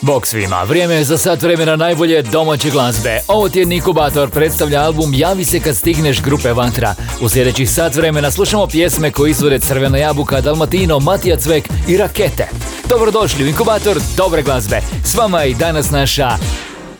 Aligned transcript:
Bog 0.00 0.26
svima, 0.26 0.62
vrijeme 0.62 0.94
je 0.94 1.04
za 1.04 1.18
sat 1.18 1.42
vremena 1.42 1.76
najbolje 1.76 2.22
domaće 2.22 2.70
glazbe. 2.70 3.20
Ovo 3.28 3.48
tjedni 3.48 3.76
inkubator 3.76 4.30
predstavlja 4.30 4.82
album 4.82 5.14
Javi 5.14 5.44
se 5.44 5.60
kad 5.60 5.76
stigneš 5.76 6.22
grupe 6.22 6.52
Vatra. 6.52 6.94
U 7.20 7.28
sljedećih 7.28 7.70
sat 7.70 7.94
vremena 7.94 8.30
slušamo 8.30 8.66
pjesme 8.66 9.10
koje 9.10 9.30
izvode 9.30 9.58
Crvena 9.58 9.98
jabuka, 9.98 10.40
Dalmatino, 10.40 10.98
Matija 10.98 11.36
Cvek 11.36 11.68
i 11.88 11.96
Rakete. 11.96 12.48
Dobrodošli 12.88 13.44
u 13.44 13.48
inkubator 13.48 14.00
dobre 14.16 14.42
glazbe. 14.42 14.80
S 15.04 15.14
vama 15.14 15.42
je 15.42 15.50
i 15.50 15.54
danas 15.54 15.90
naša 15.90 16.30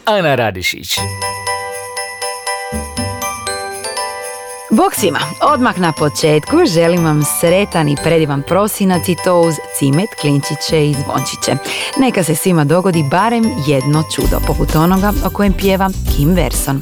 Ana 0.04 0.34
Radišić. 0.34 0.98
Bog 4.70 4.94
svima, 4.94 5.18
odmah 5.40 5.78
na 5.78 5.92
početku 5.92 6.56
želim 6.74 7.04
vam 7.04 7.22
sretan 7.40 7.88
i 7.88 7.96
predivan 8.02 8.42
prosinac 8.42 9.08
i 9.08 9.16
to 9.24 9.40
uz 9.40 9.54
cimet, 9.78 10.08
klinčiće 10.20 10.88
i 10.88 10.94
zvončiće. 10.94 11.56
Neka 12.00 12.24
se 12.24 12.34
svima 12.34 12.64
dogodi 12.64 13.04
barem 13.10 13.44
jedno 13.66 14.02
čudo, 14.14 14.40
poput 14.46 14.76
onoga 14.76 15.12
o 15.26 15.30
kojem 15.30 15.52
pjeva 15.52 15.90
Kim 16.16 16.34
Verson. 16.34 16.80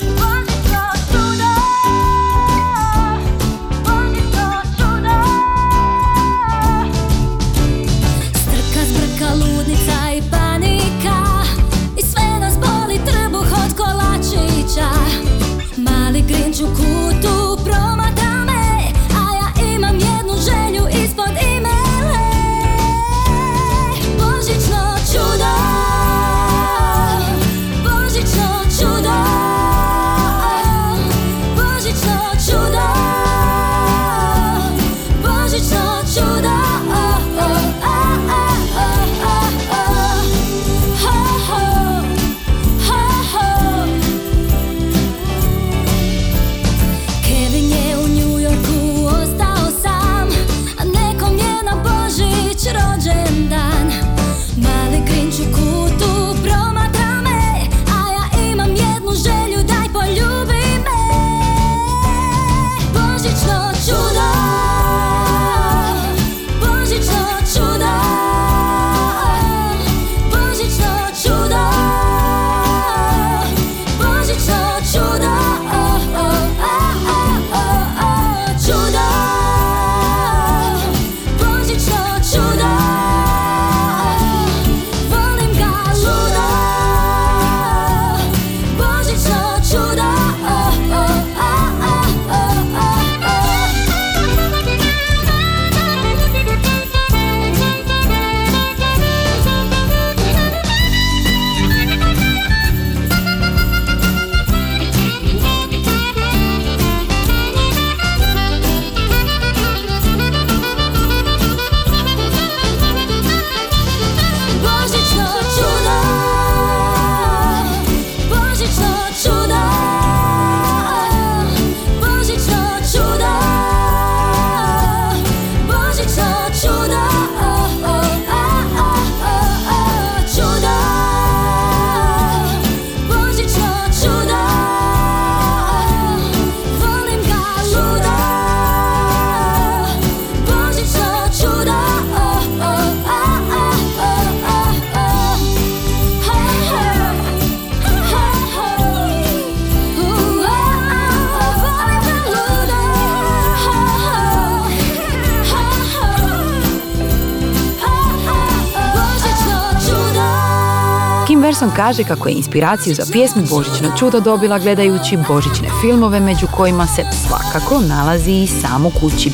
Anderson 161.47 161.71
kaže 161.77 162.05
kako 162.05 162.29
je 162.29 162.35
inspiraciju 162.35 162.95
za 162.95 163.05
pjesmu 163.13 163.43
Božićno 163.51 163.93
čudo 163.99 164.21
dobila 164.21 164.59
gledajući 164.59 165.19
božićne 165.29 165.69
filmove 165.81 166.21
među 166.21 166.47
kojima 166.57 166.87
se 166.87 167.03
svakako 167.27 167.81
nalazi 167.81 168.33
i 168.33 168.47
samo 168.47 168.91
kući. 169.01 169.31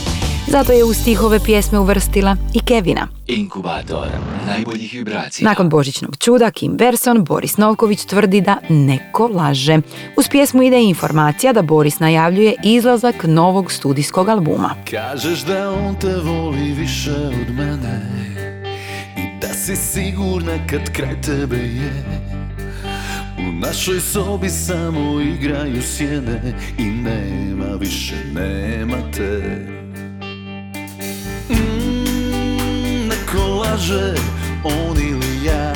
Zato 0.47 0.72
je 0.72 0.84
u 0.84 0.93
stihove 0.93 1.41
pjesme 1.45 1.78
uvrstila 1.78 2.37
i 2.55 2.61
Kevina. 2.61 3.09
Inkubator 3.27 4.06
najboljih 4.47 4.93
vibracija. 4.93 5.49
Nakon 5.49 5.69
Božićnog 5.69 6.17
čuda 6.17 6.51
Kim 6.51 6.77
Verson, 6.78 7.25
Boris 7.25 7.56
Novković 7.56 8.05
tvrdi 8.05 8.41
da 8.41 8.56
neko 8.69 9.27
laže. 9.27 9.78
Uz 10.17 10.28
pjesmu 10.28 10.62
ide 10.62 10.83
informacija 10.83 11.53
da 11.53 11.62
Boris 11.62 11.99
najavljuje 11.99 12.55
izlazak 12.65 13.25
novog 13.25 13.72
studijskog 13.72 14.28
albuma. 14.28 14.75
Kažeš 14.91 15.41
da 15.41 15.71
on 15.71 15.95
te 15.95 16.17
voli 16.17 16.72
više 16.72 17.12
od 17.12 17.55
mene 17.56 18.22
da 19.42 19.54
si 19.54 19.76
sigurna 19.76 20.66
kad 20.70 20.92
kraj 20.92 21.20
tebe 21.20 21.56
je? 21.56 21.92
U 23.38 23.53
našoj 23.53 24.00
sobi 24.00 24.48
samo 24.48 25.20
igraju 25.20 25.83
sjene 25.83 26.54
I 26.78 26.84
nema 26.84 27.77
više, 27.80 28.15
nema 28.34 28.97
te. 29.16 29.66
Mm, 31.50 33.09
Neko 33.09 33.42
laže, 33.48 34.15
on 34.65 34.97
ili 34.97 35.45
ja 35.47 35.72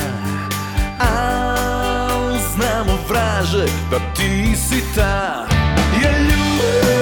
Al 0.99 2.37
znamo 2.55 2.99
vraže 3.09 3.65
da 3.91 3.99
ti 4.15 4.57
si 4.57 4.83
ta. 4.95 5.47
Je 6.03 6.11
ljubav 6.19 6.96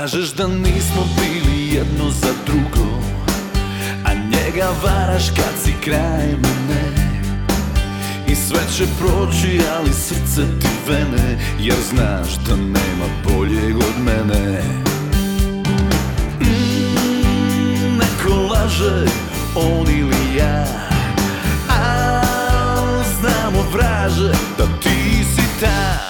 Kažeš 0.00 0.32
da 0.32 0.46
nismo 0.46 1.04
bili 1.16 1.74
jedno 1.74 2.10
za 2.10 2.32
drugo 2.46 3.00
A 4.04 4.10
svega 4.50 4.68
varaš 4.84 5.30
kad 5.30 5.54
si 5.64 5.72
kraj 5.84 6.26
mene 6.26 7.10
I 8.28 8.34
sve 8.34 8.60
će 8.76 8.84
proći, 8.98 9.60
ali 9.78 9.92
srce 9.92 10.58
ti 10.60 10.68
vene 10.88 11.38
Jer 11.58 11.76
znaš 11.90 12.34
da 12.48 12.56
nema 12.56 13.06
boljeg 13.24 13.76
od 13.76 14.04
mene. 14.04 14.62
Mm, 16.40 17.98
Neko 17.98 18.34
laže, 18.34 19.06
on 19.54 19.86
ili 19.88 20.36
ja 20.38 20.66
Al 21.68 23.02
znamo 23.20 23.62
vraže 23.72 24.32
da 24.58 24.66
ti 24.82 25.24
si 25.34 25.60
ta 25.60 26.09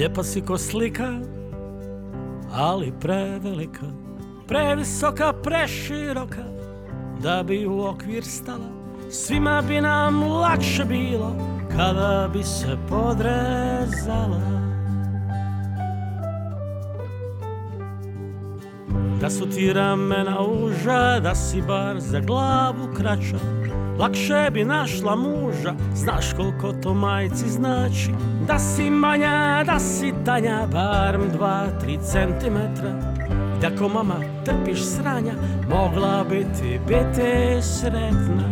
Lijepa 0.00 0.22
si 0.24 0.40
ko 0.40 0.58
slika, 0.58 1.12
ali 2.52 2.92
prevelika, 3.00 3.86
previsoka, 4.48 5.32
preširoka, 5.32 6.44
da 7.22 7.42
bi 7.42 7.66
u 7.66 7.80
okvir 7.80 8.24
stala. 8.24 8.70
Svima 9.10 9.62
bi 9.68 9.80
nam 9.80 10.22
lakše 10.22 10.84
bilo, 10.84 11.36
kada 11.76 12.30
bi 12.32 12.42
se 12.42 12.78
podrezala. 12.88 14.40
Da 19.20 19.30
su 19.30 19.50
ti 19.50 19.72
ramena 19.72 20.40
uža, 20.40 21.20
da 21.20 21.34
si 21.34 21.62
bar 21.62 22.00
za 22.00 22.20
glavu 22.20 22.94
kraća, 22.96 23.38
Lakše 24.00 24.50
bi 24.52 24.64
našla 24.64 25.16
muža, 25.16 25.74
znaš 25.94 26.32
koliko 26.36 26.72
to 26.72 26.94
majci 26.94 27.48
znači. 27.48 28.10
Da 28.46 28.58
si 28.58 28.90
manja, 28.90 29.64
da 29.66 29.78
si 29.78 30.14
tanja, 30.24 30.66
barem 30.72 31.30
dva, 31.32 31.66
tri 31.80 31.98
centimetra. 32.12 32.90
I 33.56 33.60
da 33.60 33.76
ko 33.76 33.88
mama 33.88 34.14
trpiš 34.44 34.84
sranja, 34.84 35.32
mogla 35.70 36.24
bi 36.30 36.46
ti 36.58 36.80
biti 36.88 37.62
sretna. 37.62 38.50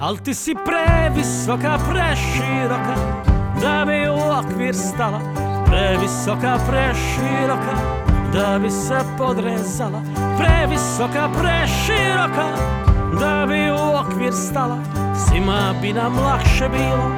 Al 0.00 0.16
ti 0.16 0.34
si 0.34 0.54
previsoka, 0.64 1.78
preširoka, 1.90 3.24
da 3.62 3.84
bi 3.86 4.08
u 4.08 4.38
okvir 4.38 4.74
stala. 4.74 5.20
Previsoka, 5.66 6.58
preširoka, 6.68 7.76
da 8.32 8.58
bi 8.58 8.70
se 8.70 8.98
podrezala 9.18 10.25
Previsoka, 10.38 11.28
preširoka, 11.38 12.48
da 13.20 13.46
bi 13.48 13.70
u 13.70 13.96
okvir 14.00 14.32
stala 14.32 14.78
Svima 15.26 15.74
bi 15.82 15.92
nam 15.92 16.18
lakše 16.18 16.68
bilo, 16.68 17.10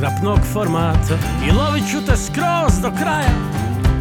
Nezgrapnog 0.00 0.38
formata 0.52 1.14
I 1.48 1.52
lovit 1.52 1.90
ću 1.90 2.06
te 2.06 2.16
skroz 2.16 2.80
do 2.82 2.90
kraja 2.98 3.34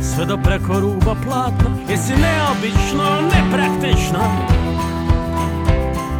Sve 0.01 0.25
do 0.25 0.37
preko 0.37 0.79
ruba 0.79 1.15
platna 1.25 1.69
Jesi 1.89 2.13
neobično, 2.13 3.21
nepraktična 3.21 4.19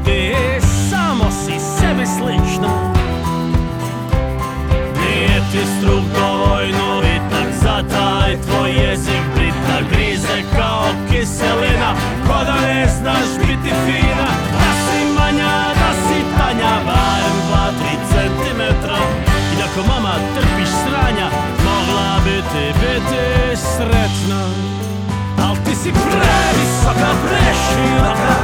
I 0.08 0.34
samo 0.90 1.32
si 1.32 1.54
sebi 1.60 2.06
slična 2.06 2.94
Nije 5.00 5.42
ti 5.52 5.60
struk 5.78 6.04
dovoljno 6.16 7.00
vitak 7.00 7.54
Za 7.62 7.84
taj 7.90 8.42
tvoj 8.42 8.72
jezik 8.72 9.19
biti 27.40 27.54
sretna 27.56 28.39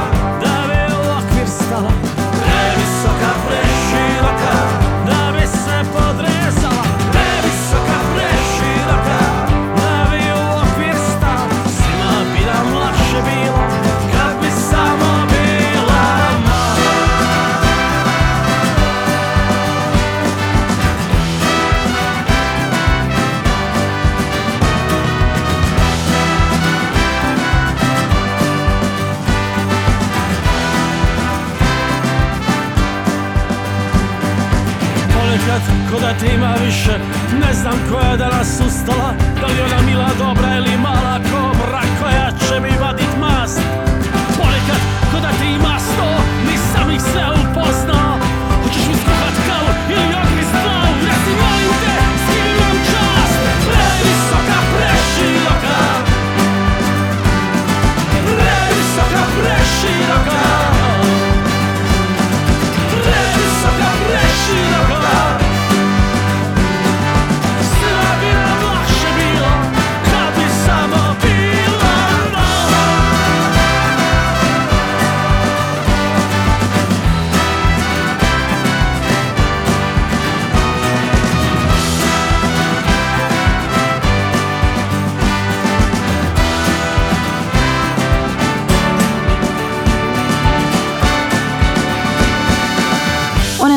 te 36.20 36.34
ima 36.34 36.54
više 36.66 36.98
Ne 37.46 37.52
znam 37.54 37.74
koja 37.90 38.10
je 38.10 38.16
danas 38.16 38.60
ustala 38.66 39.14
Da 39.40 39.46
li 39.46 39.60
ona 39.60 39.82
mila, 39.86 40.08
dobra 40.18 40.56
ili 40.56 40.76
mala 40.76 41.05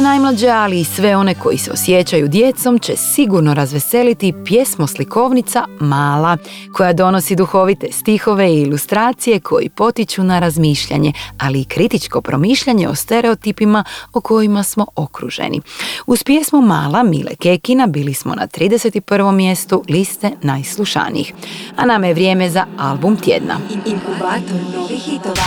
najmlađe, 0.09 0.49
ali 0.49 0.79
i 0.79 0.83
sve 0.83 1.17
one 1.17 1.35
koji 1.35 1.57
se 1.57 1.71
osjećaju 1.71 2.27
djecom 2.27 2.79
će 2.79 2.95
sigurno 2.95 3.53
razveseliti 3.53 4.33
pjesmoslikovnica 4.45 5.65
Mala, 5.79 6.37
koja 6.73 6.93
donosi 6.93 7.35
duhovite 7.35 7.87
stihove 7.91 8.53
i 8.53 8.61
ilustracije 8.61 9.39
koji 9.39 9.69
potiču 9.69 10.23
na 10.23 10.39
razmišljanje, 10.39 11.13
ali 11.37 11.61
i 11.61 11.65
kritičko 11.65 12.21
promišljanje 12.21 12.87
o 12.87 12.95
stereotipima 12.95 13.83
o 14.13 14.21
kojima 14.21 14.63
smo 14.63 14.85
okruženi. 14.95 15.61
Uz 16.07 16.23
pjesmu 16.23 16.61
Mala 16.61 17.03
Mile 17.03 17.35
Kekina 17.35 17.87
bili 17.87 18.13
smo 18.13 18.35
na 18.35 18.47
31. 18.47 19.31
mjestu 19.31 19.83
liste 19.89 20.31
najslušanijih, 20.41 21.33
a 21.75 21.85
nama 21.85 22.07
je 22.07 22.13
vrijeme 22.13 22.49
za 22.49 22.65
album 22.77 23.17
tjedna. 23.17 23.59
Inkubator 23.85 24.61
novih 24.75 24.99
hitova. 24.99 25.45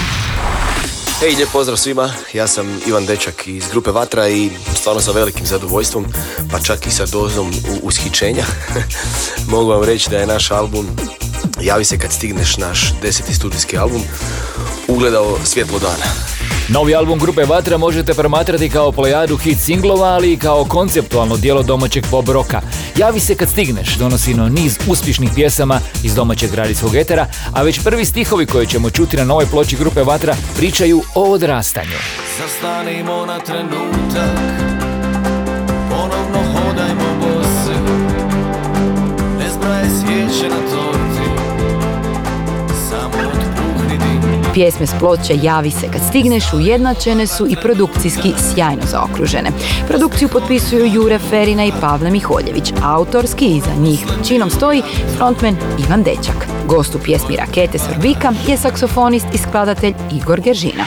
Hej, 1.23 1.35
lijep 1.35 1.49
pozdrav 1.53 1.77
svima, 1.77 2.13
ja 2.33 2.47
sam 2.47 2.81
Ivan 2.87 3.07
Dečak 3.07 3.49
iz 3.49 3.69
grupe 3.71 3.91
Vatra 3.91 4.29
i 4.29 4.51
stvarno 4.75 5.01
sa 5.01 5.13
velikim 5.13 5.47
zadovoljstvom, 5.47 6.07
pa 6.51 6.59
čak 6.59 6.87
i 6.87 6.91
sa 6.91 7.07
dozom 7.07 7.53
ushićenja. 7.83 8.45
Mogu 9.53 9.71
vam 9.71 9.83
reći 9.83 10.11
da 10.11 10.19
je 10.19 10.27
naš 10.27 10.51
album 10.51 10.87
Javi 11.61 11.85
se 11.85 11.99
kad 11.99 12.13
stigneš 12.13 12.57
naš 12.57 12.93
deseti 13.03 13.35
studijski 13.35 13.79
album 13.79 14.03
ugledao 14.89 15.39
svjetlo 15.45 15.79
dana. 15.79 16.05
Novi 16.69 16.95
album 16.95 17.19
grupe 17.19 17.45
Vatra 17.45 17.79
možete 17.79 18.15
promatrati 18.15 18.71
kao 18.71 18.93
plejadu 18.93 19.37
hit 19.37 19.59
singlova, 19.59 20.07
ali 20.07 20.33
i 20.33 20.37
kao 20.37 20.65
konceptualno 20.65 21.37
dijelo 21.37 21.63
domaćeg 21.63 22.05
pop 22.11 22.29
roka. 22.29 22.61
Javi 22.97 23.21
se 23.21 23.35
kad 23.35 23.51
stigneš, 23.51 23.97
donosi 23.97 24.35
no 24.35 24.49
niz 24.49 24.79
uspješnih 24.87 25.31
pjesama 25.35 25.81
iz 26.05 26.15
domaćeg 26.15 26.55
radijskog 26.55 26.95
etera, 26.95 27.27
a 27.53 27.63
već 27.63 27.81
prvi 27.85 28.05
stihovi 28.05 28.47
koje 28.47 28.67
ćemo 28.67 28.91
čuti 28.91 29.17
na 29.17 29.25
novoj 29.25 29.47
ploči 29.47 29.77
grupe 29.77 30.03
Vatra 30.03 30.37
pričaju 30.57 31.03
o 31.15 31.33
odrastanju. 31.33 31.97
Zastanimo 32.39 33.27
na 33.27 33.41
trenutak 33.41 34.62
Pjesme 44.53 44.87
s 44.87 44.95
ploče 44.99 45.35
Javi 45.43 45.71
se 45.71 45.91
kad 45.93 46.01
stigneš 46.09 46.53
ujednačene 46.53 47.27
su 47.27 47.47
i 47.47 47.57
produkcijski 47.63 48.33
sjajno 48.39 48.83
zaokružene. 48.91 49.51
Produkciju 49.89 50.29
potpisuju 50.29 50.87
Jure 50.93 51.19
Ferina 51.19 51.65
i 51.65 51.73
Pavle 51.81 52.11
Miholjević, 52.11 52.73
autorski 52.83 53.47
iza 53.47 53.75
njih 53.79 54.01
činom 54.29 54.51
stoji 54.51 54.83
frontman 55.17 55.57
Ivan 55.87 56.03
Dečak. 56.03 56.47
Gost 56.67 56.95
u 56.95 56.99
pjesmi 56.99 57.37
Rakete 57.37 57.79
s 57.79 57.89
Vrbika 57.89 58.33
je 58.49 58.57
saksofonist 58.57 59.27
i 59.35 59.39
skladatelj 59.39 59.95
Igor 60.13 60.41
Geržina. 60.41 60.85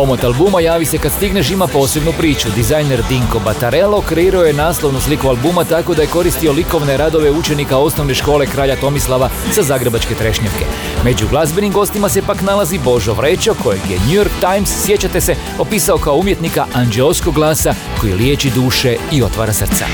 Omot 0.00 0.24
albuma 0.24 0.60
Javi 0.60 0.84
se 0.84 0.98
kad 0.98 1.12
stigneš 1.12 1.50
ima 1.50 1.66
posebnu 1.66 2.12
priču. 2.18 2.48
Dizajner 2.56 3.02
Dinko 3.08 3.38
Batarello 3.38 4.00
kreirao 4.00 4.42
je 4.42 4.52
naslovnu 4.52 5.00
sliku 5.00 5.28
albuma 5.28 5.64
tako 5.64 5.94
da 5.94 6.02
je 6.02 6.08
koristio 6.08 6.52
likovne 6.52 6.96
radove 6.96 7.30
učenika 7.30 7.76
osnovne 7.76 8.14
škole 8.14 8.46
kralja 8.46 8.76
Tomislava 8.76 9.28
sa 9.52 9.62
Zagrebačke 9.62 10.14
Trešnjevke. 10.14 10.64
Među 11.04 11.28
glazbenim 11.28 11.72
gostima 11.72 12.08
se 12.08 12.22
pak 12.22 12.42
nalazi 12.42 12.78
Božo 12.84 13.14
Vrećo 13.14 13.54
kojeg 13.62 13.80
je 13.90 13.98
New 13.98 14.24
York 14.24 14.40
Times, 14.40 14.84
sjećate 14.84 15.20
se, 15.20 15.34
opisao 15.58 15.98
kao 15.98 16.16
umjetnika 16.16 16.66
anđeoskog 16.74 17.34
glasa 17.34 17.74
koji 18.00 18.12
liječi 18.12 18.50
duše 18.50 18.96
i 19.12 19.22
otvara 19.22 19.52
srca. 19.52 19.86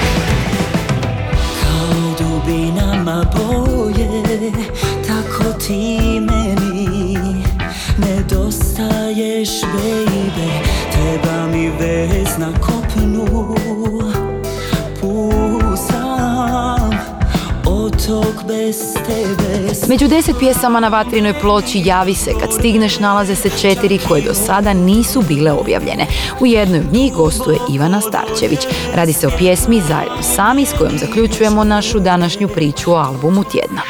Kao 1.62 2.14
dubinama 2.18 3.24
boje, 3.34 4.22
tako 5.06 5.52
ti 5.66 6.20
nedostaješ, 9.46 9.60
baby. 9.62 10.48
Treba 10.92 11.46
mi 11.46 11.70
vez 11.70 12.38
na 12.38 12.52
kopnu. 12.60 13.26
Među 19.88 20.08
deset 20.08 20.36
pjesama 20.38 20.80
na 20.80 20.88
vatrinoj 20.88 21.34
ploči 21.40 21.82
Javi 21.84 22.14
se 22.14 22.30
kad 22.40 22.52
stigneš 22.52 22.98
nalaze 22.98 23.34
se 23.34 23.50
četiri 23.50 23.98
koje 24.08 24.22
do 24.22 24.34
sada 24.34 24.72
nisu 24.72 25.22
bile 25.28 25.52
objavljene. 25.52 26.06
U 26.40 26.46
jednoj 26.46 26.80
od 26.80 26.92
njih 26.92 27.12
gostuje 27.12 27.58
Ivana 27.70 28.00
Starčević. 28.00 28.60
Radi 28.94 29.12
se 29.12 29.26
o 29.26 29.30
pjesmi 29.38 29.82
Zajedno 29.88 30.22
sami 30.22 30.66
s 30.66 30.72
kojom 30.78 30.98
zaključujemo 30.98 31.64
našu 31.64 32.00
današnju 32.00 32.48
priču 32.48 32.92
o 32.92 32.96
albumu 32.96 33.44
tjedna. 33.44 33.80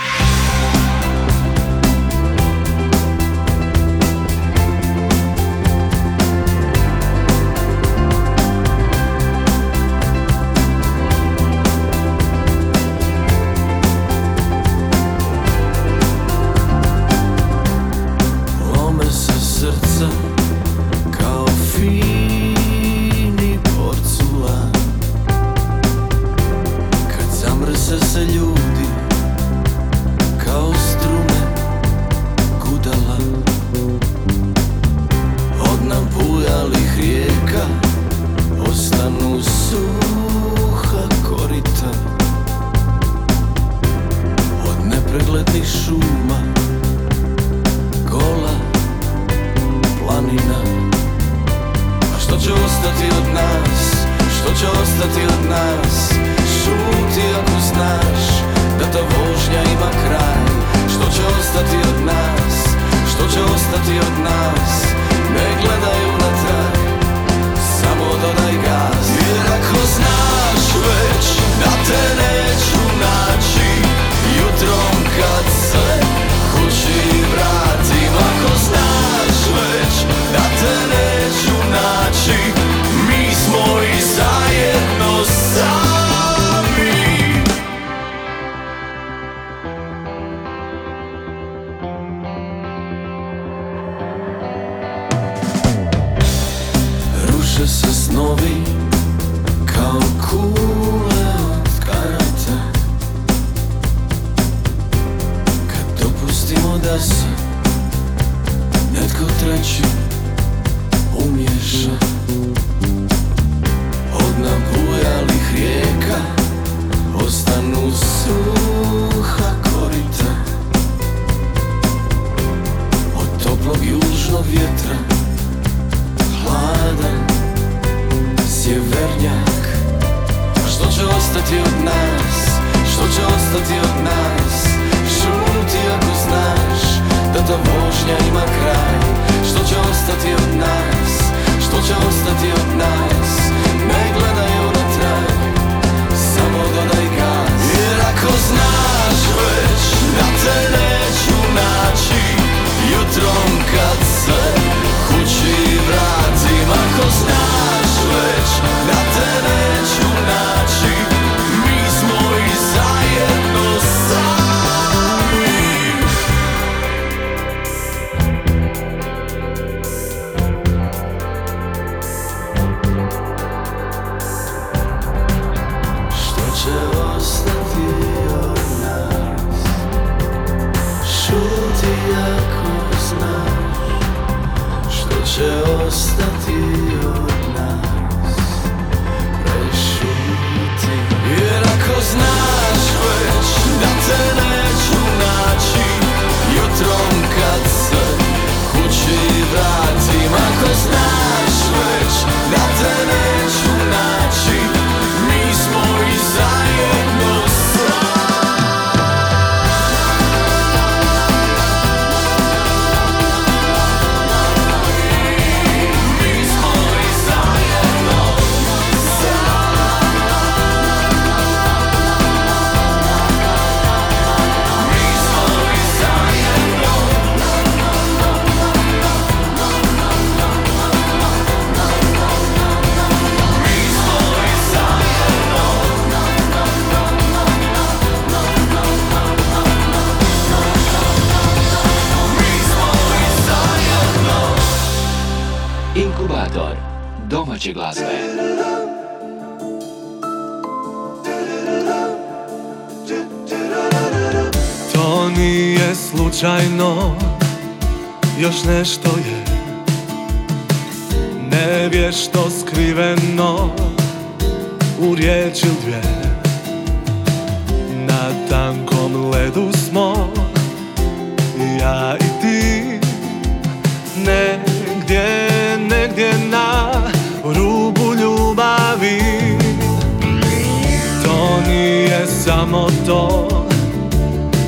samo 282.46 282.86
to. 283.06 283.48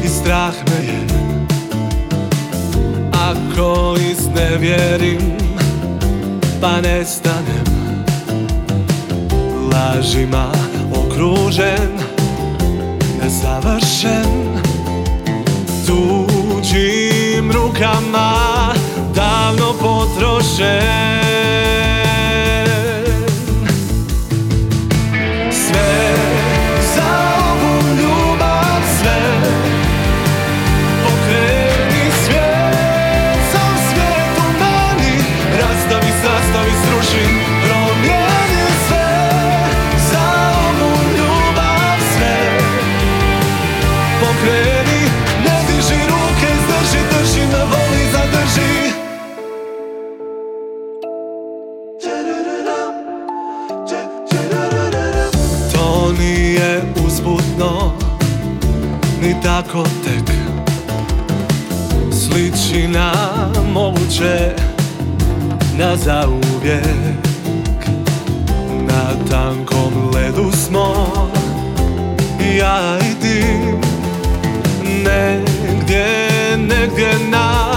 I 0.04 0.08
strah 0.08 0.54
me 0.66 0.86
je. 0.86 1.00
Ako 3.12 3.96
iznevjerim 4.10 5.38
pa 6.60 6.80
nestanem 6.80 7.68
Lažima 9.72 10.52
okružen, 10.94 11.98
Nezavršen. 13.22 14.58
Tuđim 15.86 17.52
rukama 17.52 18.34
davno 19.14 19.72
potrošen. 19.80 21.27
tako 59.62 59.82
tek 60.04 60.36
Sliči 62.12 62.88
na 62.88 63.12
moguće 63.72 64.54
Na 65.78 65.96
zauvijek. 65.96 67.18
Na 68.70 69.30
tankom 69.30 70.10
ledu 70.14 70.52
smo 70.52 70.94
Ja 72.58 72.98
i 72.98 73.20
ti 73.20 73.44
Negdje, 74.84 76.06
negdje 76.56 77.18
na 77.30 77.67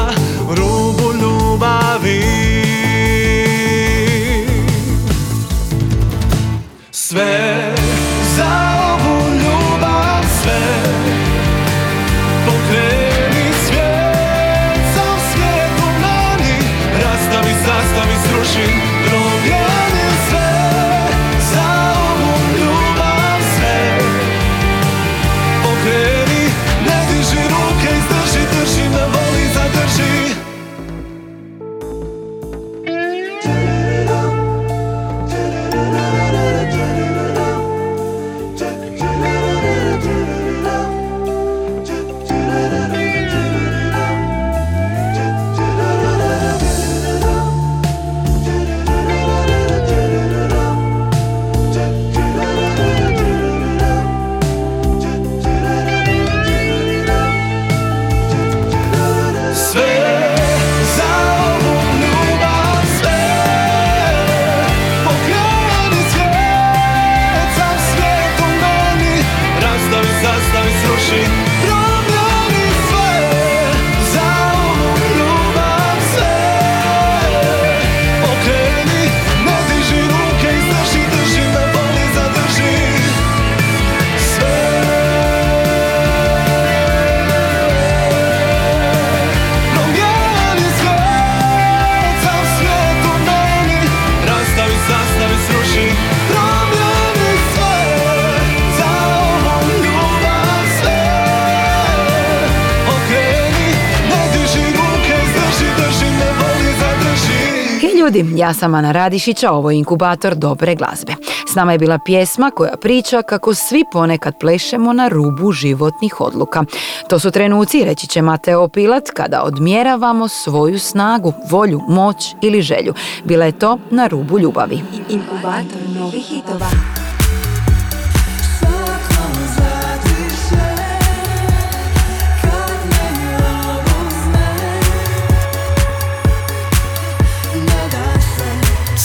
ljudi, 108.11 108.39
ja 108.39 108.53
sam 108.53 108.75
Ana 108.75 108.91
Radišić, 108.91 109.43
a 109.43 109.51
ovo 109.51 109.71
je 109.71 109.77
inkubator 109.77 110.35
dobre 110.35 110.75
glazbe. 110.75 111.13
S 111.51 111.55
nama 111.55 111.71
je 111.71 111.77
bila 111.77 111.99
pjesma 112.05 112.51
koja 112.55 112.77
priča 112.81 113.21
kako 113.21 113.53
svi 113.53 113.83
ponekad 113.91 114.39
plešemo 114.39 114.93
na 114.93 115.07
rubu 115.07 115.51
životnih 115.51 116.21
odluka. 116.21 116.63
To 117.09 117.19
su 117.19 117.31
trenuci, 117.31 117.83
reći 117.83 118.07
će 118.07 118.21
Mateo 118.21 118.67
Pilat, 118.67 119.09
kada 119.09 119.43
odmjeravamo 119.43 120.27
svoju 120.27 120.79
snagu, 120.79 121.33
volju, 121.49 121.81
moć 121.87 122.35
ili 122.41 122.61
želju. 122.61 122.93
Bila 123.23 123.45
je 123.45 123.59
to 123.59 123.77
na 123.89 124.07
rubu 124.07 124.39
ljubavi. 124.39 124.81
Inkubator 125.09 125.81
novih 125.99 126.25
hitova. 126.25 126.90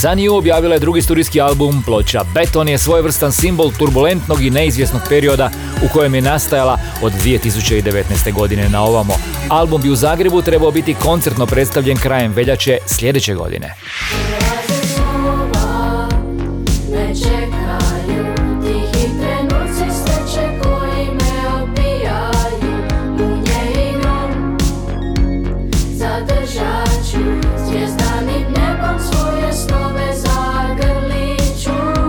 Sunny 0.02 0.28
objavila 0.28 0.74
je 0.74 0.80
drugi 0.80 1.02
studijski 1.02 1.40
album, 1.40 1.82
ploča 1.86 2.24
Beton 2.34 2.68
je 2.68 2.78
svojevrstan 2.78 3.32
simbol 3.32 3.70
turbulentnog 3.78 4.42
i 4.44 4.50
neizvjesnog 4.50 5.02
perioda 5.08 5.50
u 5.84 5.88
kojem 5.92 6.14
je 6.14 6.20
nastajala 6.20 6.78
od 7.02 7.12
2019. 7.24 8.32
godine 8.32 8.68
na 8.68 8.82
ovamo. 8.82 9.14
Album 9.48 9.82
bi 9.82 9.90
u 9.90 9.96
Zagrebu 9.96 10.42
trebao 10.42 10.70
biti 10.70 10.94
koncertno 10.94 11.46
predstavljen 11.46 11.96
krajem 11.96 12.32
veljače 12.32 12.78
sljedeće 12.86 13.34
godine. 13.34 13.74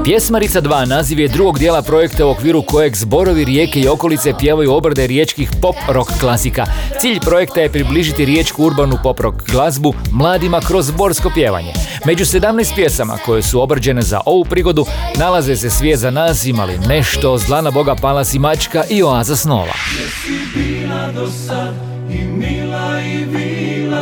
Pjesmarica 0.08 0.62
2 0.62 0.86
naziv 0.86 1.20
je 1.20 1.28
drugog 1.28 1.60
dijela 1.60 1.82
projekta 1.82 2.26
u 2.26 2.30
okviru 2.30 2.62
kojeg 2.62 2.96
zborovi 2.96 3.46
rijeke 3.46 3.80
i 3.80 3.88
okolice 3.88 4.34
pjevaju 4.40 4.74
obrade 4.74 5.08
riječkih 5.08 5.50
pop 5.62 5.76
rock 5.88 6.12
klasika. 6.20 6.66
Cilj 7.00 7.20
projekta 7.20 7.62
je 7.62 7.72
približiti 7.72 8.26
riječku 8.26 8.64
urbanu 8.64 8.98
pop 9.04 9.20
rock 9.20 9.52
glazbu 9.52 9.94
mladima 10.12 10.60
kroz 10.68 10.88
zborsko 10.88 11.32
pjevanje. 11.34 11.74
Među 12.06 12.26
17 12.26 12.76
pjesama 12.76 13.18
koje 13.26 13.44
su 13.44 13.62
obrađene 13.62 14.02
za 14.02 14.22
ovu 14.26 14.46
prigodu 14.46 14.86
nalaze 15.18 15.56
se 15.56 15.70
Svijet 15.70 16.00
za 16.00 16.12
nas, 16.12 16.46
imali 16.46 16.78
nešto, 16.78 17.38
Zlana 17.38 17.72
Boga 17.72 17.96
Palas 17.96 18.34
i 18.34 18.40
Mačka 18.40 18.84
i 18.90 19.04
Oaza 19.04 19.36
snova. 19.36 19.74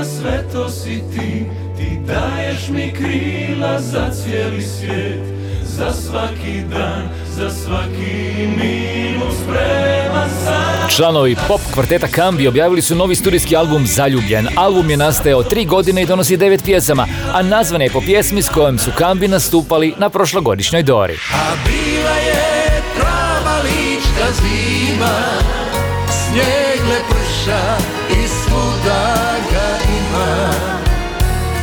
sve 0.04 0.44
to 0.54 0.70
si 0.70 1.02
ti. 1.16 1.46
Ti 1.78 2.00
daješ 2.08 2.70
mi 2.70 2.94
krila 2.94 3.82
za 3.82 4.10
cijeli 4.12 4.62
svijet, 4.62 5.35
za 5.78 5.92
svaki 5.92 6.62
dan, 6.72 7.10
za 7.36 7.50
svaki 7.50 8.48
minus 8.48 9.36
prema 9.48 10.28
sam. 10.44 10.90
Članovi 10.90 11.36
pop 11.48 11.62
kvarteta 11.74 12.08
Kambi 12.08 12.48
objavili 12.48 12.82
su 12.82 12.96
novi 12.96 13.16
studijski 13.16 13.56
album 13.56 13.86
Zaljubljen. 13.86 14.48
Album 14.56 14.90
je 14.90 14.98
nastajao 14.98 15.44
tri 15.44 15.66
godine 15.66 16.02
i 16.02 16.06
donosi 16.06 16.38
devet 16.38 16.64
pjesama, 16.64 17.08
a 17.34 17.42
nazvan 17.42 17.82
je 17.82 17.90
po 17.90 18.02
pjesmi 18.02 18.42
s 18.42 18.50
kojom 18.50 18.78
su 18.78 18.92
Kambi 18.98 19.28
nastupali 19.28 19.94
na 19.98 20.10
prošlogodišnjoj 20.10 20.84
Dori. 20.84 21.14
A 21.14 21.56
bila 21.66 22.16
je 22.16 22.82
prava 23.00 23.62
lička 23.64 24.32
zima, 24.42 25.16
snijeg 26.10 26.80
ne 26.88 27.00
prša 27.10 27.78
i 28.12 28.28
svuda. 28.28 29.25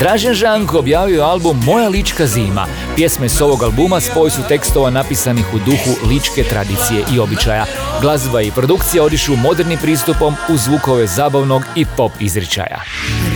Dražen 0.02 0.34
Žanko 0.34 0.78
objavio 0.78 1.22
album 1.22 1.62
Moja 1.66 1.88
lička 1.88 2.26
zima. 2.26 2.66
Pjesme 2.96 3.28
s 3.28 3.40
ovog 3.40 3.62
albuma 3.62 4.00
spoj 4.00 4.30
su 4.30 4.42
tekstova 4.48 4.90
napisanih 4.90 5.54
u 5.54 5.58
duhu 5.58 6.08
ličke 6.08 6.44
tradicije 6.44 7.04
i 7.14 7.18
običaja. 7.18 7.64
Glazba 8.00 8.40
i 8.40 8.50
produkcija 8.50 9.04
odišu 9.04 9.36
modernim 9.36 9.78
pristupom 9.78 10.34
u 10.48 10.56
zvukove 10.56 11.06
zabavnog 11.06 11.62
i 11.76 11.86
pop 11.96 12.12
izričaja. 12.20 12.80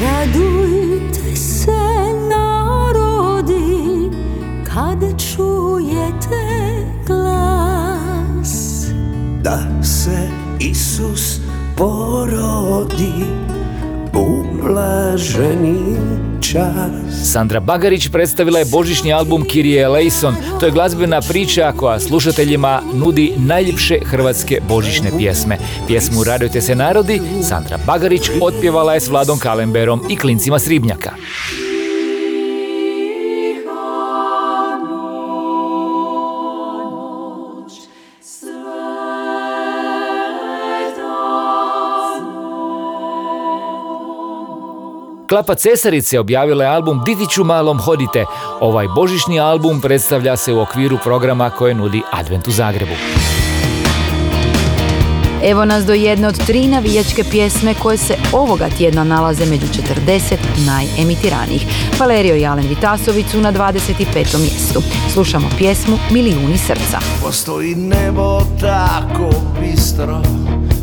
Radujte 0.03 1.37
se 1.37 1.73
narodi 2.31 4.11
kad 4.65 4.99
čujete 5.35 6.47
glas 7.07 8.87
Da 9.43 9.83
se 9.83 10.29
Isus 10.61 11.39
porodi 11.77 13.47
u 14.17 14.45
blaženi 14.63 15.97
čas 16.41 17.31
Sandra 17.33 17.61
Bagarić 17.61 18.09
predstavila 18.09 18.59
je 18.59 18.65
božićni 18.65 19.13
album 19.13 19.45
Kirije 19.45 19.83
Eleison. 19.83 20.35
To 20.61 20.67
je 20.67 20.73
glazbena 20.73 21.21
priča 21.21 21.73
koja 21.77 22.01
slušateljima 22.01 22.83
nudi 22.95 23.33
najljepše 23.37 23.99
hrvatske 24.05 24.61
božićne 24.69 25.11
pjesme. 25.19 25.59
Pjesmu 25.87 26.25
Radujte 26.25 26.61
se 26.61 26.75
narodi 26.75 27.21
Sandra 27.49 27.79
Bagarić 27.87 28.31
otpjevala 28.41 28.95
je 28.95 29.01
s 29.01 29.09
Vladom 29.09 29.39
Kalemberom 29.39 30.01
i 30.11 30.17
klincima 30.17 30.59
Sribnjaka. 30.59 31.11
Klapa 45.29 45.55
Cesarice 45.55 46.21
objavila 46.21 46.65
je 46.65 46.71
album 46.71 47.03
Ditiću 47.05 47.45
malom 47.45 47.79
hodite. 47.79 48.25
Ovaj 48.61 48.87
božićni 48.95 49.41
album 49.41 49.81
predstavlja 49.81 50.37
se 50.37 50.53
u 50.53 50.61
okviru 50.61 50.99
programa 51.05 51.51
koje 51.51 51.75
nudi 51.75 52.03
Advent 52.13 52.49
u 52.49 52.51
Zagrebu. 52.51 52.93
Evo 55.45 55.65
nas 55.65 55.85
do 55.85 55.93
jedne 55.93 56.29
od 56.29 56.47
tri 56.47 56.67
navijačke 56.67 57.25
pjesme 57.31 57.75
koje 57.75 57.97
se 57.97 58.15
ovoga 58.33 58.69
tjedna 58.69 59.05
nalaze 59.05 59.47
među 59.47 59.67
40 59.67 60.37
najemitiranijih. 60.67 61.67
Valerio 62.01 62.37
i 62.37 62.47
Alen 62.47 62.67
Vitasović 62.69 63.27
su 63.27 63.41
na 63.41 63.53
25. 63.53 64.39
mjestu. 64.39 64.83
Slušamo 65.13 65.49
pjesmu 65.59 65.99
Milijuni 66.11 66.59
srca. 66.59 66.99
Postoji 67.23 67.75
nebo 67.75 68.41
tako 68.61 69.31
bistro 69.61 70.23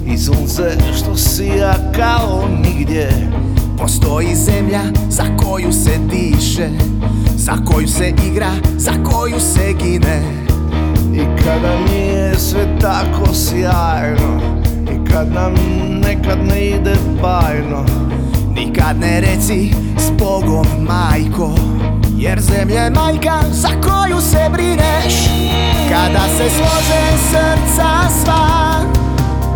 I 0.07 0.17
sunce 0.17 0.77
što 0.97 1.15
sija 1.15 1.75
kao 1.95 2.47
nigdje 2.63 3.31
Postoji 3.83 4.35
zemlja 4.35 4.81
za 5.09 5.23
koju 5.37 5.71
se 5.71 5.91
diše 6.11 6.69
Za 7.35 7.53
koju 7.65 7.87
se 7.87 8.13
igra, 8.27 8.51
za 8.77 8.91
koju 9.03 9.39
se 9.39 9.73
gine. 9.73 10.21
I 11.13 11.43
kada 11.43 11.79
nije 11.89 12.39
sve 12.39 12.79
tako 12.81 13.33
sjajno 13.33 14.41
I 14.91 15.11
kad 15.11 15.33
nam 15.33 15.53
nekad 16.01 16.37
ne 16.47 16.67
ide 16.67 16.95
bajno. 17.21 17.85
Nikad 18.55 18.99
ne 18.99 19.21
reci 19.21 19.73
s 19.97 20.11
Bogom 20.19 20.65
majko 20.79 21.55
Jer 22.17 22.41
zemlja 22.41 22.83
je 22.83 22.89
majka 22.89 23.39
za 23.51 23.69
koju 23.69 24.21
se 24.21 24.49
brineš. 24.51 25.29
Kada 25.89 26.23
se 26.37 26.49
slože 26.49 27.17
srca 27.31 28.09
sva 28.23 28.79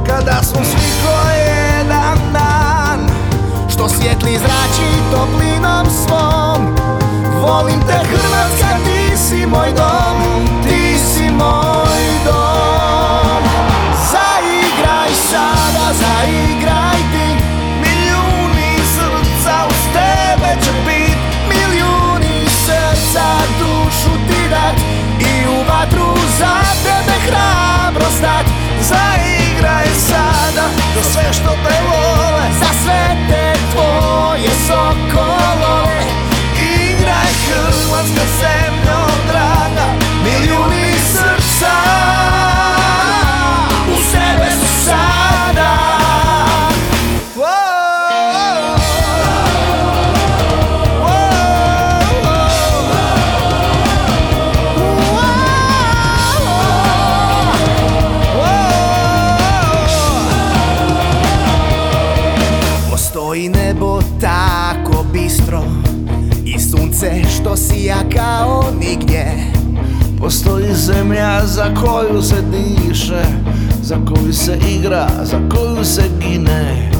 Kada 0.07 0.43
smo 0.43 0.63
svi 0.63 0.91
ko 1.03 1.29
jedan 1.29 2.33
dan 2.33 2.66
Što 3.77 3.89
svjetli 3.89 4.37
zrači 4.37 4.89
toplinom 5.11 5.85
svom. 5.85 6.75
Volim 7.41 7.79
te 7.87 7.93
Hrvatska, 7.93 8.77
ti 8.85 9.17
si 9.17 9.45
moj 9.45 9.67
dom 9.75 10.45
Ti 10.63 10.97
si 10.97 11.29
moj 11.29 11.56
zemlja 70.77 71.45
za 71.45 71.73
koju 71.73 72.21
se 72.21 72.35
diše 72.41 73.23
Za 73.81 73.95
koju 74.07 74.33
se 74.33 74.57
igra, 74.69 75.07
za 75.23 75.39
koju 75.49 75.85
se 75.85 76.03
gine. 76.19 76.91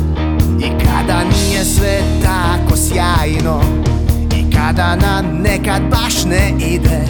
I 0.60 0.86
kada 0.86 1.24
nije 1.24 1.66
sve 1.66 2.00
tako 2.24 2.78
sjajno 2.78 3.62
I 4.36 4.56
kada 4.56 4.96
nam 4.96 5.26
nekad 5.42 5.82
baš 5.92 6.26
ne 6.26 6.54
ide. 6.60 7.02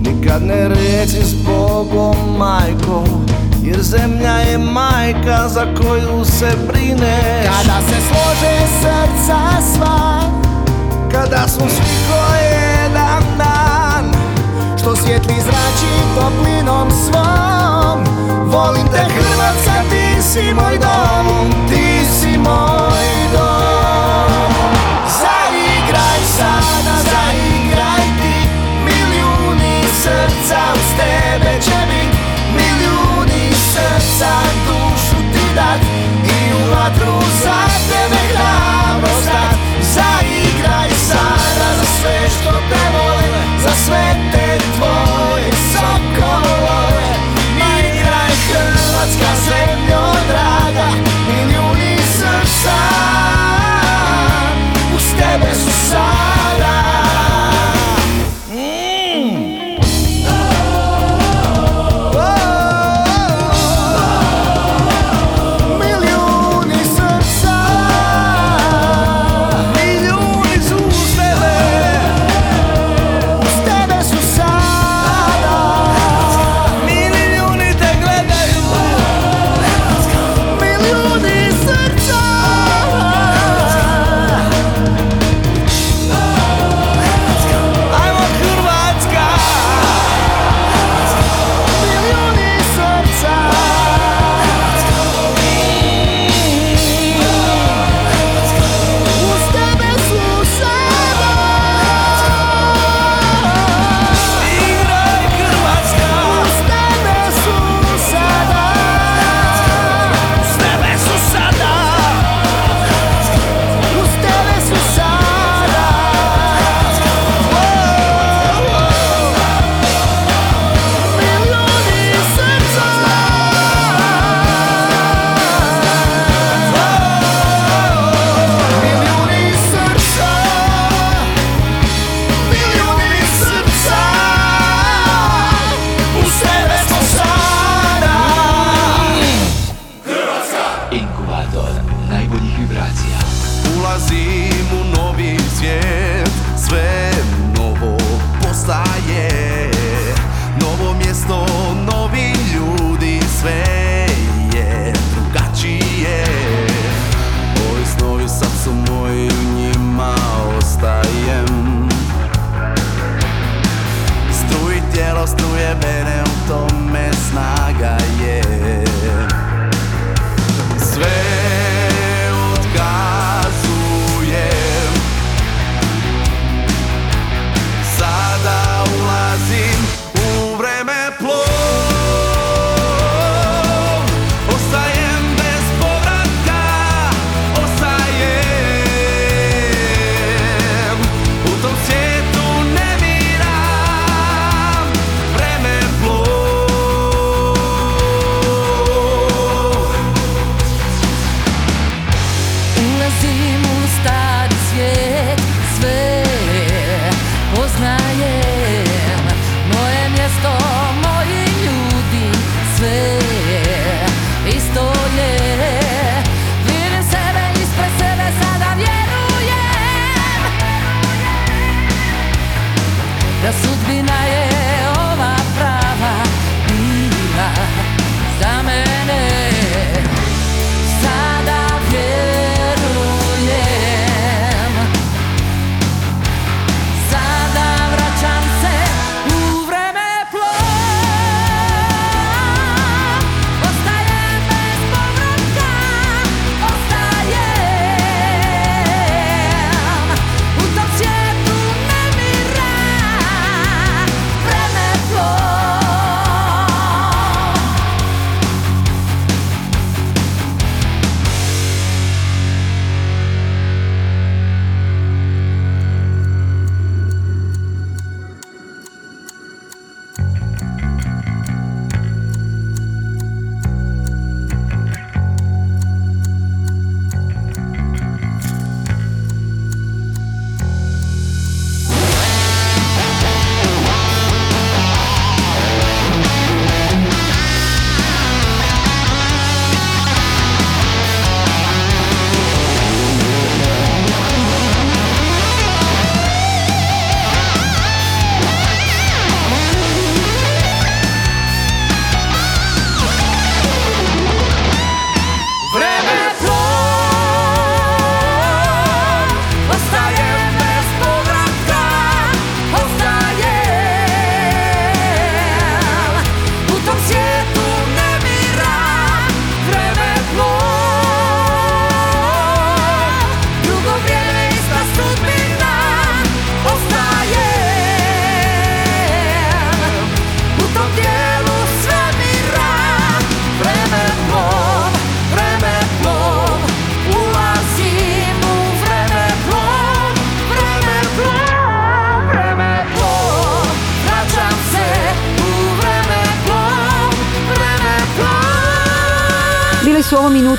Nikad 0.00 0.42
ne 0.42 0.68
reci 0.68 1.24
s 1.24 1.34
Bogom 1.34 2.16
majko 2.38 3.04
Jer 3.62 3.82
zemlja 3.82 4.36
je 4.36 4.58
majka 4.58 5.48
za 5.48 5.66
koju 5.74 6.24
se 6.24 6.56
brineš. 6.68 7.46
Kada 7.46 7.80
se 7.88 7.96
slože 8.08 8.56
srca 8.80 9.62
sva 9.74 10.20
Kada 11.12 11.48
smo 11.48 11.68
svi 11.68 11.94
ko 12.08 12.34
jedan 12.34 12.52
dan 12.54 12.81
Što 14.82 14.96
svijetli 14.96 15.34
zrači 15.40 15.92
toplinom 16.14 16.90
svom. 16.90 18.04
Volim 18.52 18.86
te 18.86 19.04
Hrvatska, 19.14 19.82
ti 19.90 20.22
si 20.22 20.54
moj 20.54 20.78
dom. 20.78 21.50
Ti 21.68 21.91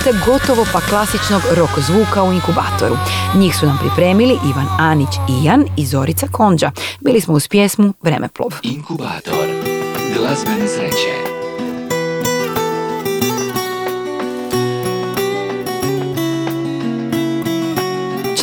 minute 0.05 0.25
gotovo 0.25 0.65
pa 0.73 0.81
klasičnog 0.81 1.41
rock 1.57 1.79
zvuka 1.79 2.23
u 2.23 2.33
inkubatoru. 2.33 2.97
Njih 3.35 3.57
su 3.57 3.65
nam 3.65 3.77
pripremili 3.77 4.39
Ivan 4.49 4.67
Anić 4.79 5.09
i 5.29 5.43
Jan 5.43 5.65
i 5.77 5.85
Zorica 5.85 6.27
Konđa. 6.31 6.71
Bili 7.01 7.21
smo 7.21 7.33
uz 7.33 7.47
pjesmu 7.47 7.93
Vremeplov. 8.01 8.51
Inkubator 8.63 9.47
glazbene 10.17 10.67
sreće. 10.67 11.32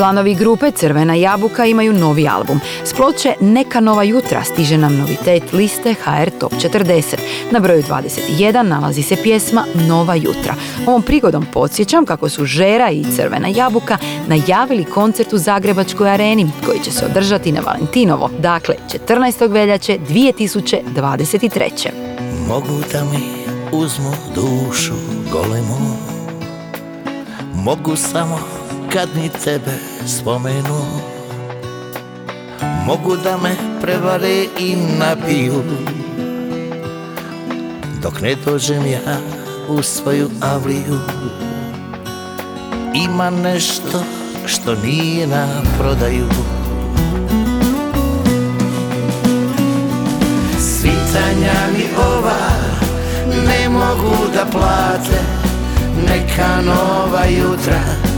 Članovi 0.01 0.35
grupe 0.35 0.71
Crvena 0.71 1.15
jabuka 1.15 1.65
imaju 1.67 1.93
novi 1.93 2.29
album. 2.29 2.61
S 2.85 2.95
ploče 2.95 3.35
Neka 3.41 3.81
nova 3.81 4.03
jutra 4.03 4.45
stiže 4.45 4.79
nam 4.79 4.97
novitet 4.97 5.53
liste 5.53 5.95
HR 5.95 6.31
Top 6.39 6.53
40. 6.53 7.17
Na 7.51 7.61
broju 7.61 7.83
21 7.83 8.63
nalazi 8.63 9.03
se 9.03 9.17
pjesma 9.23 9.65
Nova 9.75 10.15
jutra. 10.15 10.55
Ovom 10.87 11.03
prigodom 11.03 11.47
podsjećam 11.53 12.07
kako 12.07 12.29
su 12.29 12.45
Žera 12.45 12.91
i 12.91 13.05
Crvena 13.17 13.49
jabuka 13.49 13.99
najavili 14.27 14.85
koncert 14.85 15.33
u 15.33 15.39
Zagrebačkoj 15.39 16.11
areni 16.11 16.51
koji 16.67 16.81
će 16.81 16.91
se 16.91 17.07
održati 17.07 17.53
na 17.53 17.61
Valentinovo, 17.61 18.31
dakle 18.39 18.75
14. 19.09 19.51
veljače 19.51 19.99
2023. 20.09 21.89
Mogu 22.49 22.81
da 22.93 23.05
mi 23.05 23.21
uzmu 23.73 24.13
dušu 24.35 24.95
golemu 25.33 25.97
Mogu 27.55 27.97
samo 27.97 28.60
kad 28.93 29.09
mi 29.15 29.29
tebe 29.29 29.73
spomenu. 30.07 31.11
Mogu 32.87 33.17
da 33.17 33.37
me 33.37 33.57
prevare 33.81 34.45
i 34.59 34.77
napiju 34.99 35.63
Dok 38.03 38.21
ne 38.21 38.35
dođem 38.45 38.87
ja 38.87 39.17
u 39.69 39.83
svoju 39.83 40.31
avliju 40.41 40.99
Ima 42.95 43.31
nešto 43.31 44.03
što 44.47 44.75
nije 44.75 45.27
na 45.27 45.47
prodaju. 45.79 46.29
Svitanja 50.59 51.55
mi 51.73 51.85
ova 51.99 52.41
ne 53.47 53.69
mogu 53.69 54.17
da 54.35 54.47
plate 54.53 55.21
Neka 56.09 56.63
nova 56.63 57.25
jutra 57.25 58.10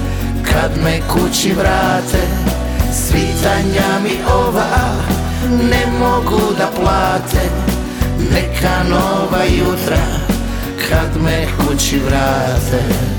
kad 0.53 0.71
me 0.85 1.01
kući 1.09 1.53
vrate 1.53 2.23
Svitanja 2.93 4.01
mi 4.03 4.33
ova 4.35 4.93
ne 5.71 5.87
mogu 5.99 6.55
da 6.59 6.67
plate. 6.77 7.49
Neka 8.35 8.85
nova 8.91 9.45
jutra 9.45 10.03
kad 10.89 11.23
me 11.23 11.47
kući 11.59 11.99
vrate 11.99 13.12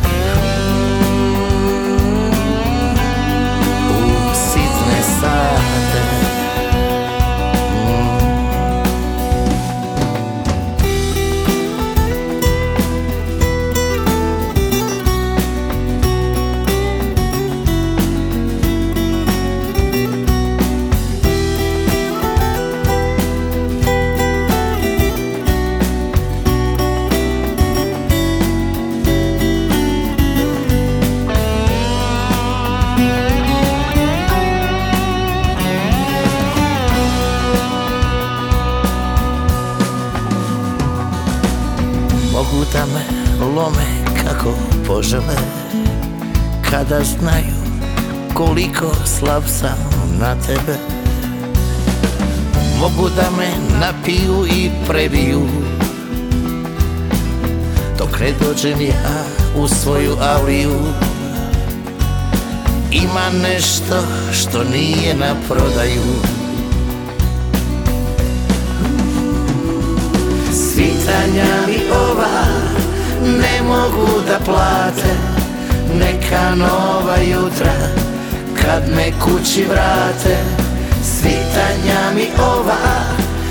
Da 42.74 42.86
me 42.86 43.04
lome 43.56 43.86
kako 44.24 44.54
požele. 44.88 45.38
Kada 46.70 47.04
znaju 47.04 47.56
koliko 48.34 48.92
slab 49.06 49.44
sam 49.48 49.78
na 50.20 50.36
tebe. 50.36 50.78
Mogu 52.80 53.10
da 53.10 53.30
me 53.38 53.48
napiju 53.80 54.46
i 54.48 54.70
prebiju. 54.88 55.48
Dok 57.98 58.20
ne 58.20 58.34
dođem 58.48 58.82
ja 58.82 59.24
u 59.56 59.68
svoju 59.68 60.18
avliju 60.22 60.80
Ima 62.92 63.30
nešto 63.44 64.04
što 64.34 64.64
nije 64.64 65.16
na 65.16 65.36
prodaju 65.48 66.02
Svitanja 71.04 71.68
mi 71.68 71.78
ova 71.92 72.46
ne 73.22 73.62
mogu 73.68 74.22
da 74.28 74.40
plate. 74.46 75.14
Neka 76.00 76.56
nova 76.56 77.18
jutra 77.18 77.74
kad 78.62 78.84
me 78.96 79.12
kući 79.20 79.66
vrate. 79.66 80.38
Svitanja 81.04 82.12
mi 82.16 82.28
ova 82.40 82.78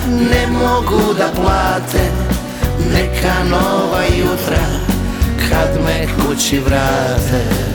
ne 0.09 0.47
mogu 0.47 1.15
da 1.15 1.29
plate. 1.35 2.11
Neka 2.95 3.45
nova 3.51 4.03
jutra 4.05 4.65
kad 5.49 5.85
me 5.85 6.07
kući 6.17 6.59
vrate 6.59 7.73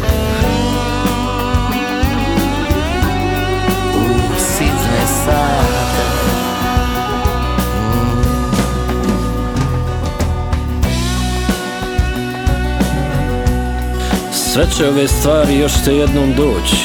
Sve 14.54 14.66
će 14.78 14.88
ove 14.88 15.08
stvari 15.08 15.60
još 15.60 15.72
te 15.86 15.96
jednom 15.96 16.34
doći 16.36 16.76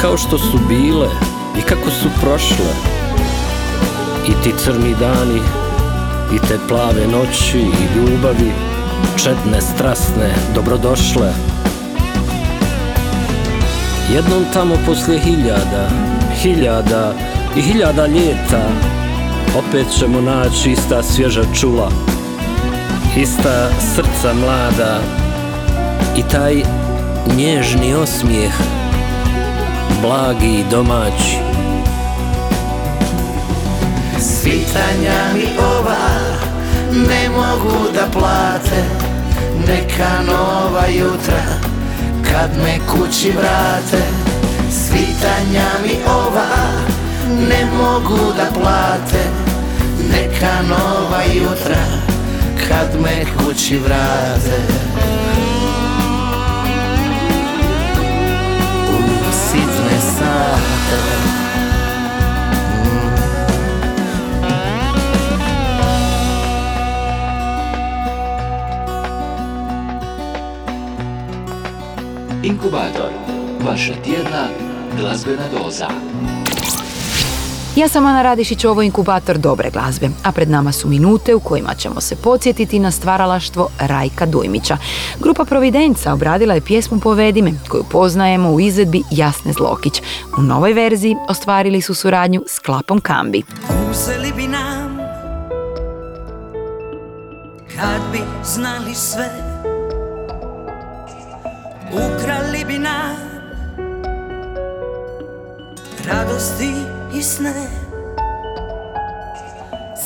Kao 0.00 0.16
što 0.16 0.38
su 0.38 0.58
bile 0.68 1.08
i 1.58 1.62
kako 1.62 1.90
su 1.90 2.08
prošle. 2.20 2.72
I 4.28 4.42
ti 4.42 4.52
crni 4.58 4.94
dani 5.00 5.40
i 6.34 6.38
te 6.48 6.58
plave 6.68 7.06
noći 7.06 7.58
i 7.58 7.98
ljubavi 7.98 8.52
Čedne, 9.16 9.60
strasne, 9.60 10.34
dobrodošle. 10.54 11.32
Jednom 14.14 14.44
tamo 14.52 14.74
poslije 14.86 15.20
hiljada, 15.20 15.90
hiljada 16.42 17.14
i 17.56 17.62
hiljada 17.62 18.06
ljeta 18.06 18.68
Opet 19.58 19.86
ćemo 19.98 20.20
naći 20.20 20.70
ista 20.70 21.02
svježa 21.02 21.42
čula 21.54 21.90
Ista 23.16 23.68
srca 23.94 24.34
mlada 24.34 25.15
i 26.16 26.22
taj 26.22 26.62
nježni 27.36 27.94
osmijeh 27.94 28.52
blagi 30.02 30.46
i 30.46 30.64
domaći. 30.70 31.38
Svitanja 34.20 35.18
mi 35.34 35.46
ova 35.58 36.36
ne 37.08 37.28
mogu 37.28 37.92
da 37.94 38.06
plate 38.12 38.82
Neka 39.68 40.22
nova 40.26 40.86
jutra 40.86 41.42
kad 42.30 42.50
me 42.64 42.78
kući 42.86 43.30
vrate. 43.30 44.02
Svitanja 44.70 45.68
mi 45.82 45.96
ova 46.08 46.46
ne 47.48 47.66
mogu 47.78 48.32
da 48.36 48.60
plate 48.60 49.24
Neka 50.12 50.62
nova 50.68 51.22
jutra 51.34 51.82
kad 52.68 53.00
me 53.00 53.24
kući 53.38 53.78
vrate 53.78 54.95
sate 60.18 61.26
Inkubator, 72.42 73.10
vaša 73.60 73.92
tjedna 74.04 74.48
glazbena 74.98 75.42
doza. 75.52 75.88
Ja 77.76 77.88
sam 77.88 78.06
Ana 78.06 78.22
Radišić, 78.22 78.64
ovo 78.64 78.82
je 78.82 78.86
inkubator 78.86 79.38
dobre 79.38 79.70
glazbe, 79.70 80.08
a 80.24 80.32
pred 80.32 80.50
nama 80.50 80.72
su 80.72 80.88
minute 80.88 81.34
u 81.34 81.40
kojima 81.40 81.74
ćemo 81.74 82.00
se 82.00 82.16
podsjetiti 82.16 82.78
na 82.78 82.90
stvaralaštvo 82.90 83.68
Rajka 83.78 84.26
Dujmića. 84.26 84.76
Grupa 85.20 85.44
Providenca 85.44 86.12
obradila 86.12 86.54
je 86.54 86.60
pjesmu 86.60 87.00
Povedime, 87.00 87.52
koju 87.68 87.84
poznajemo 87.90 88.50
u 88.50 88.60
izvedbi 88.60 89.02
Jasne 89.10 89.52
Zlokić. 89.52 90.02
U 90.38 90.42
novoj 90.42 90.72
verziji 90.72 91.16
ostvarili 91.28 91.80
su 91.80 91.94
suradnju 91.94 92.42
s 92.46 92.58
Klapom 92.58 93.00
Kambi. 93.00 93.42
Uzeli 93.90 94.32
bi 94.36 94.46
nam 94.48 94.98
kad 97.76 98.00
bi 98.12 98.20
znali 98.44 98.94
sve 98.94 99.30
Ukrali 101.92 102.64
bi 102.64 102.78
nam 102.78 103.16
radosti 106.08 106.95
i 107.14 107.22
sne. 107.22 107.54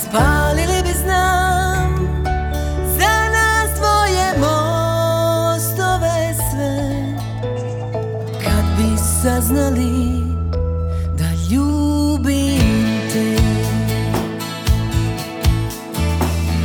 Spalili 0.03 0.82
bi 0.82 0.92
znam 1.05 1.94
za 2.98 3.28
nas 3.30 3.78
tvoje 3.78 4.32
mostove 4.38 6.34
sve. 6.51 7.05
Kad 8.44 8.64
bi 8.76 8.98
saznali 9.22 10.22
da 11.18 11.55
ljubim 11.55 13.01
te. 13.12 13.36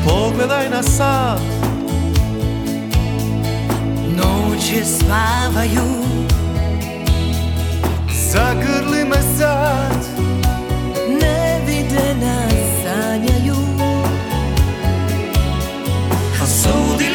Pogledaj 0.05 0.69
na 0.69 0.83
sad. 0.83 1.39
Noće 4.17 4.86
spavaju. 4.86 6.05
Zagrli 8.31 9.05
me 9.05 9.21
sad 9.38 10.24
žena 11.95 12.35
sanjaju. 12.83 13.55
A 16.41 16.45
sudili 16.47 17.14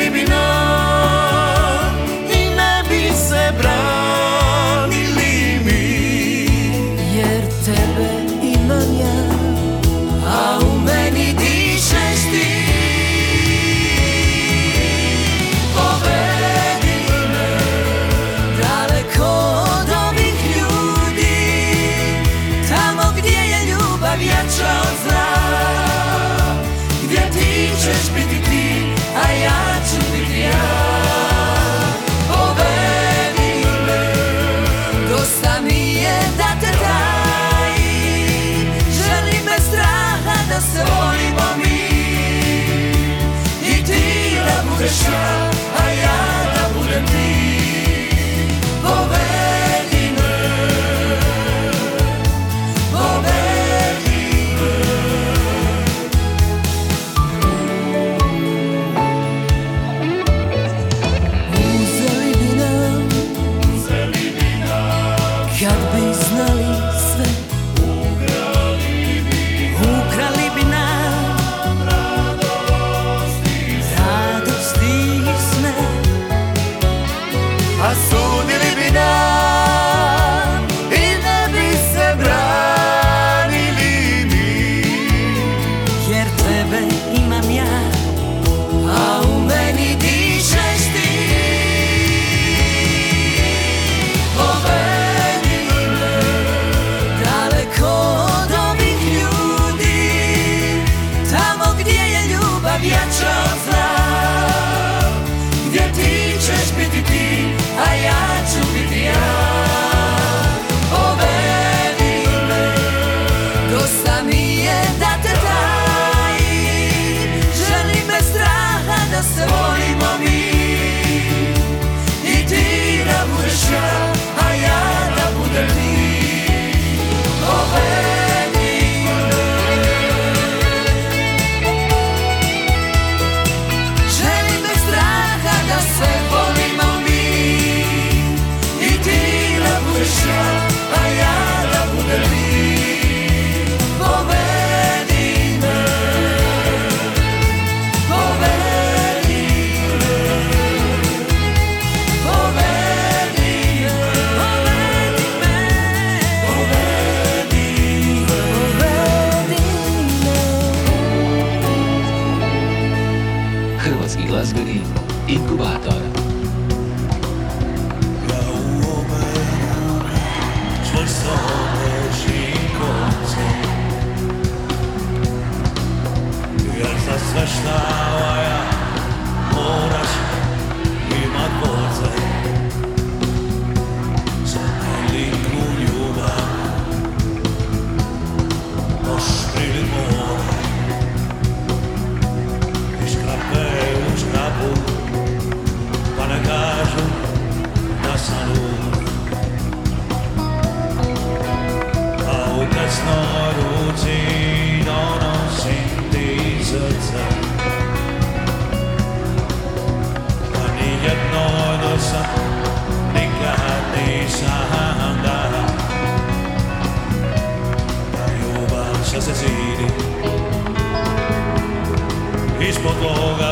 slogan. 223.01 223.50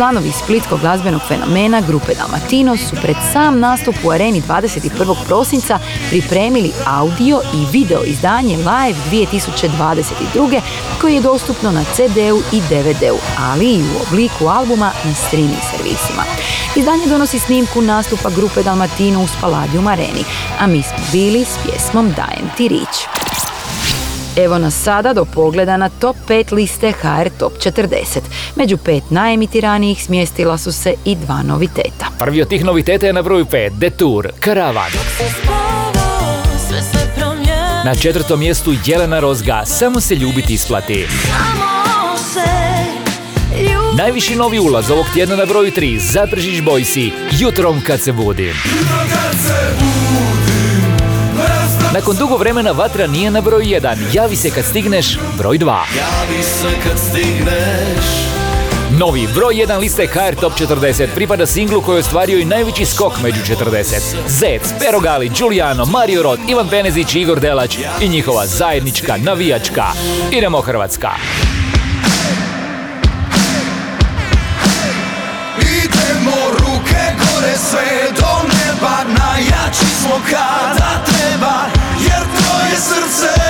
Članovi 0.00 0.32
splitskog 0.32 0.80
glazbenog 0.80 1.20
fenomena 1.28 1.80
grupe 1.80 2.14
Dalmatino 2.14 2.76
su 2.76 2.96
pred 3.02 3.16
sam 3.32 3.60
nastup 3.60 3.94
u 4.04 4.10
areni 4.10 4.42
21. 4.42 5.14
prosinca 5.26 5.78
pripremili 6.10 6.72
audio 6.86 7.40
i 7.54 7.66
video 7.72 8.04
izdanje 8.04 8.56
Live 8.56 8.98
2022. 9.10 10.60
koji 11.00 11.14
je 11.14 11.20
dostupno 11.20 11.70
na 11.70 11.84
CD-u 11.84 12.42
i 12.52 12.60
DVD-u, 12.60 13.18
ali 13.38 13.74
i 13.74 13.82
u 13.82 14.02
obliku 14.08 14.46
albuma 14.46 14.92
na 15.04 15.14
streaming 15.14 15.62
servisima. 15.70 16.22
Izdanje 16.76 17.06
donosi 17.06 17.38
snimku 17.38 17.82
nastupa 17.82 18.30
grupe 18.30 18.62
Dalmatino 18.62 19.22
u 19.22 19.26
Spaladium 19.26 19.86
areni, 19.86 20.24
a 20.60 20.66
mi 20.66 20.82
smo 20.82 20.98
bili 21.12 21.44
s 21.44 21.58
pjesmom 21.64 22.12
Dajem 22.12 22.50
ti 22.56 22.68
rič. 22.68 23.19
Evo 24.36 24.58
nas 24.58 24.74
sada 24.74 25.12
do 25.12 25.24
pogleda 25.24 25.76
na 25.76 25.88
top 25.88 26.16
5 26.28 26.52
liste 26.52 26.92
HR 26.92 27.28
Top 27.38 27.52
40. 27.52 28.20
Među 28.56 28.76
pet 28.76 29.02
najemitiranijih 29.10 30.04
smjestila 30.04 30.58
su 30.58 30.72
se 30.72 30.94
i 31.04 31.16
dva 31.16 31.42
noviteta. 31.42 32.06
Prvi 32.18 32.42
od 32.42 32.48
tih 32.48 32.64
noviteta 32.64 33.06
je 33.06 33.12
na 33.12 33.22
broju 33.22 33.44
5, 33.44 33.70
Detour, 33.70 34.28
Karavan. 34.40 34.90
Se 36.68 37.00
Na 37.84 37.94
četvrtom 37.94 38.40
mjestu 38.40 38.72
Jelena 38.86 39.20
Rozga, 39.20 39.62
Samo 39.66 40.00
se 40.00 40.14
ljubiti 40.14 40.54
isplati. 40.54 41.06
Se 42.34 42.50
Najviši 43.96 44.36
novi 44.36 44.58
ulaz 44.58 44.90
ovog 44.90 45.06
tjedna 45.14 45.36
na 45.36 45.46
broju 45.46 45.70
3, 45.70 45.98
Zaprežić 45.98 46.60
Bojsi, 46.60 47.12
Jutrom 47.38 47.80
kad 47.86 48.00
se 48.00 48.12
budim. 48.12 48.54
Nakon 51.94 52.16
dugo 52.16 52.36
vremena 52.36 52.72
Vatra 52.72 53.06
nije 53.06 53.30
na 53.30 53.40
broju 53.40 53.64
1, 53.64 53.96
Javi 54.12 54.36
se 54.36 54.50
kad 54.50 54.64
stigneš, 54.64 55.18
broj 55.38 55.58
2. 55.58 55.66
Javi 55.66 56.42
se 56.42 56.68
kad 56.84 56.98
stigneš 56.98 58.04
Novi 58.98 59.28
broj 59.34 59.54
1 59.54 59.78
liste 59.78 60.06
HR 60.06 60.40
Top 60.40 60.52
40 60.52 61.06
pripada 61.14 61.46
singlu 61.46 61.80
koji 61.82 61.96
je 61.96 62.00
ostvario 62.00 62.38
i 62.38 62.44
najveći 62.44 62.86
skok 62.86 63.12
među 63.22 63.40
40. 63.40 64.00
Zec, 64.26 64.62
Pero 64.78 65.00
Gali, 65.00 65.28
Giuliano, 65.28 65.84
Mario 65.84 66.22
Rot, 66.22 66.40
Ivan 66.48 66.68
Penezić 66.68 67.14
i 67.14 67.20
Igor 67.20 67.40
Delać 67.40 67.78
i 68.00 68.08
njihova 68.08 68.46
zajednička 68.46 69.16
navijačka. 69.16 69.84
Idemo 70.32 70.60
Hrvatska! 70.60 71.10
Idemo 75.58 76.36
ruke 76.50 77.02
gore 77.18 77.56
sve 77.70 78.10
do 78.20 78.48
neba 78.48 78.96
Najjači 79.18 79.86
smo 80.02 80.20
kada 80.30 81.04
treba 81.04 81.79
Jer 82.80 83.49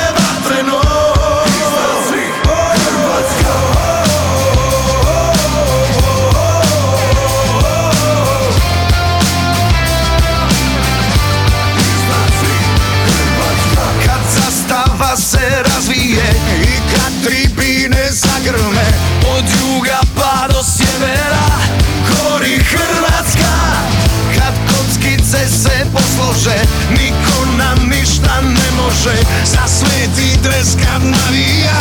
može 29.05 29.17
Za 29.45 29.67
sveti 29.69 30.39
dreska 30.43 30.99
navija 30.99 31.81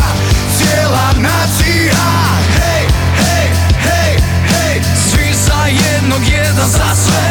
Cijela 0.57 1.11
nacija. 1.17 2.03
Hej, 2.55 2.87
hej, 3.17 3.49
hej, 3.83 4.17
hej 4.47 4.81
Svi 5.11 5.33
za 5.33 5.65
jednog, 5.65 6.21
jedan 6.27 6.69
za 6.69 6.95
sve. 7.03 7.28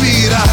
respira. 0.00 0.47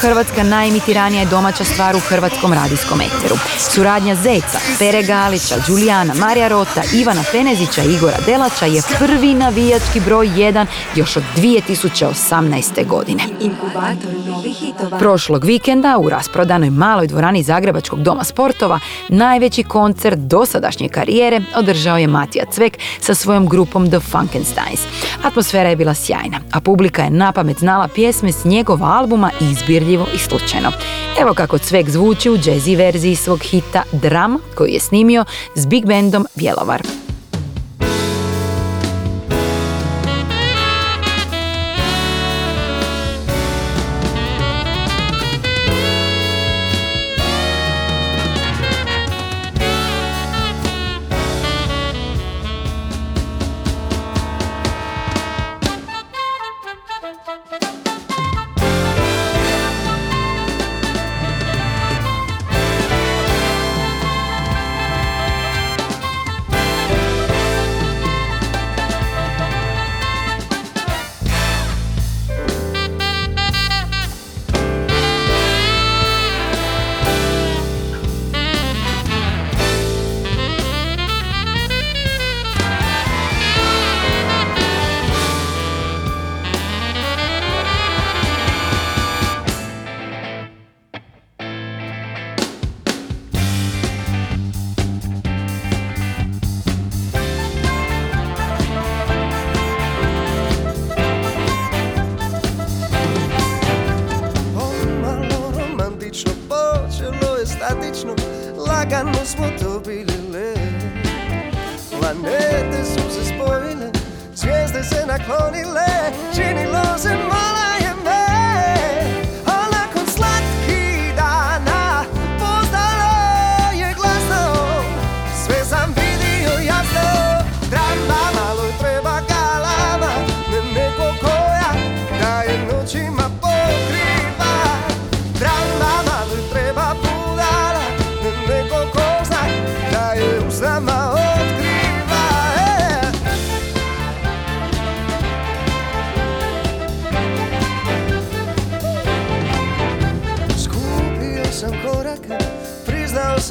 Hrvatska 0.00 0.42
najimitiranija 0.42 1.20
je 1.20 1.26
domaća 1.26 1.64
stvar 1.64 1.96
u 1.96 2.00
hrvatskom 2.00 2.52
radijskom 2.52 3.00
eteru. 3.00 3.36
Suradnja 3.58 4.14
Zeca, 4.14 4.58
Pere 4.78 5.02
Galića, 5.02 5.54
Đulijana, 5.66 6.14
Marija 6.14 6.48
Rota, 6.48 6.82
Ivana 6.94 7.22
Fenezića 7.22 7.82
i 7.82 7.94
Igora 7.94 8.16
Delača 8.26 8.66
je 8.66 8.82
prvi 8.98 9.34
navijački 9.34 10.00
broj 10.00 10.26
1 10.26 10.66
još 10.94 11.16
od 11.16 11.22
2018. 11.36 12.86
godine. 12.86 13.22
Prošlog 14.98 15.44
vikenda 15.44 15.98
u 15.98 16.08
rasprodanoj 16.08 16.70
maloj 16.70 17.06
dvorani 17.06 17.42
Zagrebačkog 17.42 18.02
doma 18.02 18.24
sportova 18.24 18.80
najveći 19.08 19.62
koncert 19.62 20.18
dosadašnje 20.18 20.88
karijere 20.88 21.40
održao 21.56 21.98
je 21.98 22.06
Matija 22.06 22.44
Cvek 22.50 22.78
sa 23.00 23.14
svojom 23.14 23.48
grupom 23.48 23.90
The 23.90 24.00
Funkensteins. 24.00 24.80
Atmosfera 25.24 25.68
je 25.68 25.76
bila 25.76 25.94
sjajna, 25.94 26.40
a 26.52 26.60
publika 26.60 27.02
je 27.02 27.10
napamet 27.10 27.58
znala 27.58 27.88
pjesme 27.88 28.32
s 28.32 28.44
njegova 28.44 28.86
albuma 28.86 29.30
i 29.40 29.54
zanimljivo 29.86 30.06
i 30.14 30.18
slučajno. 30.18 30.72
Evo 31.20 31.34
kako 31.34 31.58
Cvek 31.58 31.90
zvuči 31.90 32.30
u 32.30 32.36
jazzy 32.36 32.76
verziji 32.76 33.16
svog 33.16 33.40
hita 33.42 33.82
Dram 33.92 34.36
koji 34.54 34.72
je 34.72 34.80
snimio 34.80 35.24
s 35.54 35.66
Big 35.66 35.86
Bandom 35.86 36.26
Bjelovar. 36.34 37.05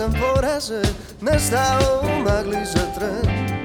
sam 0.06 0.14
poražen, 0.22 0.94
nestao 1.22 2.02
u 2.04 2.24
magli 2.24 2.58
žrtren 2.66 3.56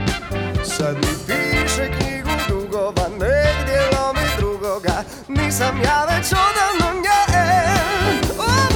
Sad 0.65 0.97
mi 0.97 1.15
piše 1.27 1.91
knjigu 1.99 2.31
dugova, 2.49 3.09
negdje 3.09 3.81
lomi 3.93 4.29
drugoga 4.39 5.03
Nisam 5.29 5.81
ja 5.85 6.05
već 6.05 6.33
odavno 6.33 7.01
njen. 7.01 8.70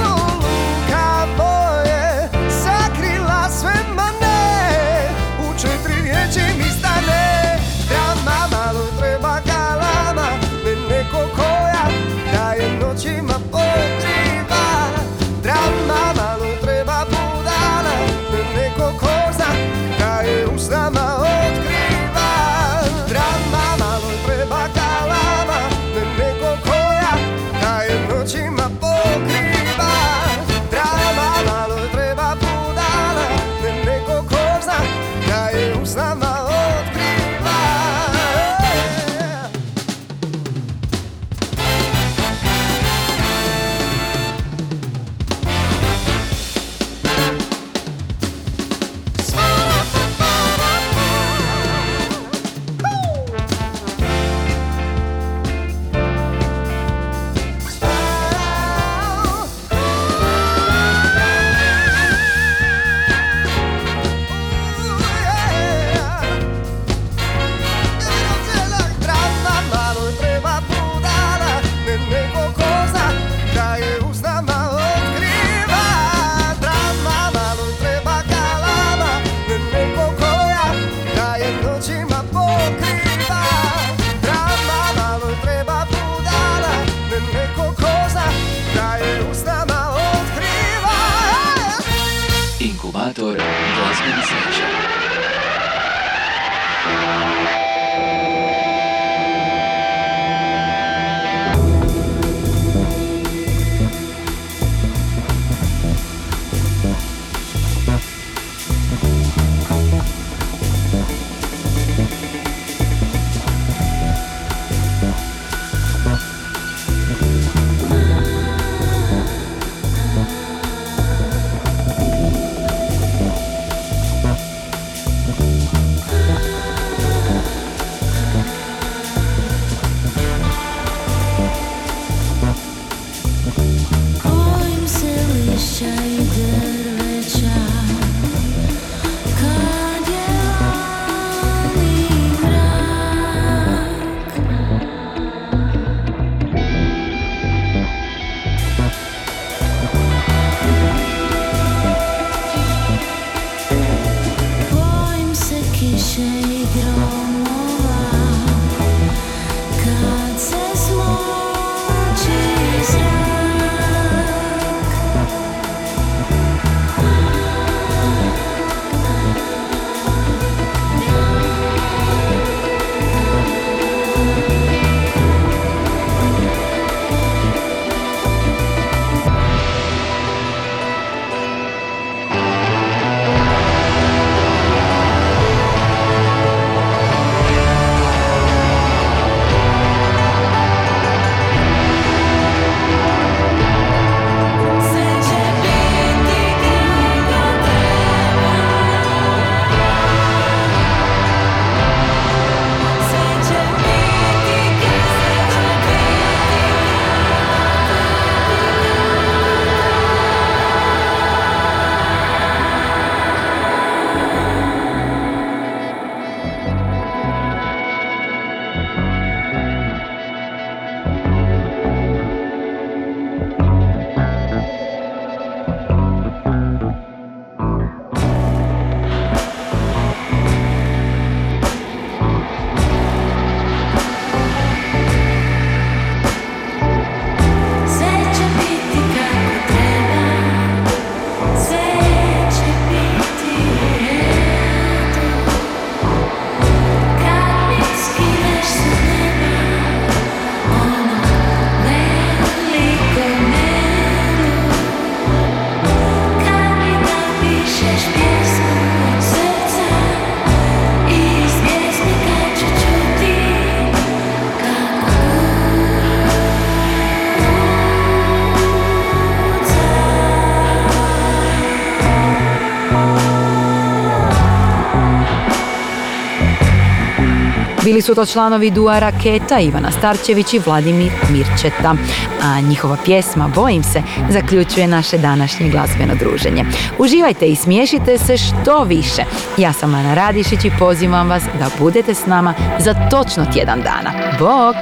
Bili 277.95 278.03
su 278.03 278.14
to 278.14 278.26
članovi 278.26 278.70
Dua 278.70 278.99
Raketa, 278.99 279.61
Ivana 279.61 279.90
Starčević 279.90 280.55
i 280.55 280.59
Vladimir 280.66 281.12
Mirčeta. 281.30 281.97
A 282.42 282.61
njihova 282.61 282.97
pjesma 283.05 283.49
Bojim 283.55 283.82
se 283.82 284.03
zaključuje 284.30 284.86
naše 284.86 285.18
današnje 285.18 285.68
glazbeno 285.70 286.14
druženje. 286.14 286.64
Uživajte 286.99 287.47
i 287.47 287.57
smiješite 287.57 288.18
se 288.18 288.36
što 288.36 288.84
više. 288.84 289.22
Ja 289.59 289.72
sam 289.72 289.95
Ana 289.95 290.14
Radišić 290.14 290.64
i 290.64 290.70
pozivam 290.78 291.28
vas 291.28 291.42
da 291.59 291.70
budete 291.78 292.14
s 292.14 292.26
nama 292.26 292.55
za 292.78 292.95
točno 293.11 293.47
tjedan 293.53 293.82
dana. 293.82 294.12
Bog! 294.38 294.74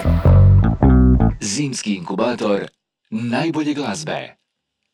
Zimski 1.40 1.94
inkubator 1.94 2.66
najbolje 3.10 3.74
glazbe. 3.74 4.41